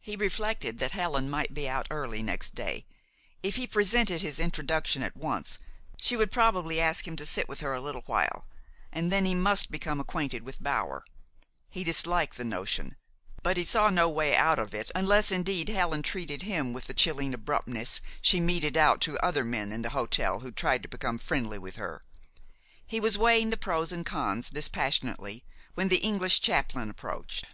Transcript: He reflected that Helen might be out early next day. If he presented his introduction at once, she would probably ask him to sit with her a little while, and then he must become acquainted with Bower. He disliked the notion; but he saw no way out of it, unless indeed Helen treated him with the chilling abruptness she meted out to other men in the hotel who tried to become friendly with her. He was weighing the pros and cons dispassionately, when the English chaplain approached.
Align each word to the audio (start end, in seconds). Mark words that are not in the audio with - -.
He 0.00 0.16
reflected 0.16 0.80
that 0.80 0.90
Helen 0.90 1.30
might 1.30 1.54
be 1.54 1.68
out 1.68 1.86
early 1.88 2.24
next 2.24 2.56
day. 2.56 2.86
If 3.40 3.54
he 3.54 3.68
presented 3.68 4.20
his 4.20 4.40
introduction 4.40 5.00
at 5.04 5.16
once, 5.16 5.60
she 5.96 6.16
would 6.16 6.32
probably 6.32 6.80
ask 6.80 7.06
him 7.06 7.14
to 7.14 7.24
sit 7.24 7.48
with 7.48 7.60
her 7.60 7.72
a 7.72 7.80
little 7.80 8.02
while, 8.06 8.48
and 8.90 9.12
then 9.12 9.24
he 9.26 9.34
must 9.36 9.70
become 9.70 10.00
acquainted 10.00 10.42
with 10.42 10.60
Bower. 10.60 11.04
He 11.70 11.84
disliked 11.84 12.36
the 12.36 12.44
notion; 12.44 12.96
but 13.44 13.56
he 13.56 13.62
saw 13.64 13.90
no 13.90 14.10
way 14.10 14.34
out 14.34 14.58
of 14.58 14.74
it, 14.74 14.90
unless 14.92 15.30
indeed 15.30 15.68
Helen 15.68 16.02
treated 16.02 16.42
him 16.42 16.72
with 16.72 16.86
the 16.88 16.92
chilling 16.92 17.32
abruptness 17.32 18.00
she 18.20 18.40
meted 18.40 18.76
out 18.76 19.00
to 19.02 19.24
other 19.24 19.44
men 19.44 19.70
in 19.70 19.82
the 19.82 19.90
hotel 19.90 20.40
who 20.40 20.50
tried 20.50 20.82
to 20.82 20.88
become 20.88 21.16
friendly 21.18 21.58
with 21.60 21.76
her. 21.76 22.02
He 22.84 22.98
was 22.98 23.16
weighing 23.16 23.50
the 23.50 23.56
pros 23.56 23.92
and 23.92 24.04
cons 24.04 24.50
dispassionately, 24.50 25.44
when 25.74 25.90
the 25.90 25.98
English 25.98 26.40
chaplain 26.40 26.90
approached. 26.90 27.44